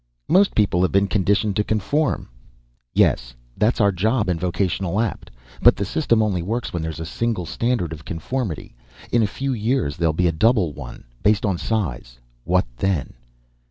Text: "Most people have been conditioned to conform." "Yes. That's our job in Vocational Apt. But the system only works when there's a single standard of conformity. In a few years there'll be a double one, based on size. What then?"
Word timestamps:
"Most 0.27 0.55
people 0.55 0.81
have 0.81 0.91
been 0.91 1.05
conditioned 1.07 1.55
to 1.57 1.63
conform." 1.63 2.27
"Yes. 2.91 3.35
That's 3.55 3.79
our 3.79 3.91
job 3.91 4.29
in 4.29 4.39
Vocational 4.39 4.99
Apt. 4.99 5.29
But 5.61 5.75
the 5.75 5.85
system 5.85 6.23
only 6.23 6.41
works 6.41 6.73
when 6.73 6.81
there's 6.81 6.99
a 6.99 7.05
single 7.05 7.45
standard 7.45 7.93
of 7.93 8.03
conformity. 8.03 8.73
In 9.11 9.21
a 9.21 9.27
few 9.27 9.53
years 9.53 9.97
there'll 9.97 10.11
be 10.11 10.25
a 10.27 10.31
double 10.31 10.73
one, 10.73 11.03
based 11.21 11.45
on 11.45 11.59
size. 11.59 12.17
What 12.45 12.65
then?" 12.77 13.13